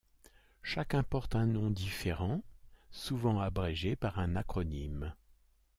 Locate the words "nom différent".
1.45-2.41